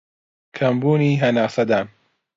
کەمبوونی 0.57 1.19
هەناسەدان 1.23 1.87